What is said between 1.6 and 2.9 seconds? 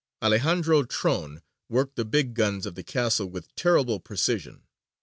worked the big guns of the